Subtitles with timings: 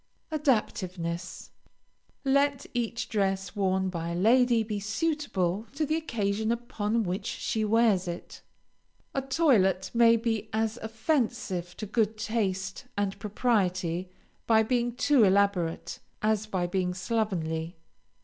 [0.31, 1.51] ADAPTIVENESS
[2.25, 7.63] Let each dress worn by a lady be suitable to the occasion upon which she
[7.63, 8.41] wears it.
[9.13, 14.09] A toilet may be as offensive to good taste and propriety
[14.47, 17.75] by being too elaborate, as by being slovenly.